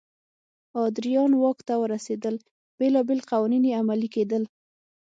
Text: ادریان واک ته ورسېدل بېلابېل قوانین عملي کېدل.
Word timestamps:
ادریان 0.85 1.31
واک 1.41 1.57
ته 1.67 1.73
ورسېدل 1.81 2.35
بېلابېل 2.79 3.19
قوانین 3.31 3.63
عملي 3.81 4.09
کېدل. 4.15 4.43